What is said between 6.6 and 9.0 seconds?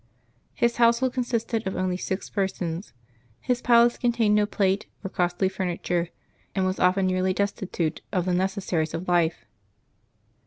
was often nearly destitute of the necessaries